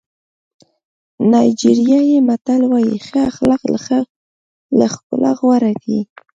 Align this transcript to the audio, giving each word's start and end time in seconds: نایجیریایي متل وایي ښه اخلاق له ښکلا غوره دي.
نایجیریایي 1.31 2.17
متل 2.27 2.61
وایي 2.71 2.97
ښه 3.07 3.19
اخلاق 3.31 3.61
له 4.79 4.87
ښکلا 4.93 5.31
غوره 5.39 5.73
دي. 5.83 5.99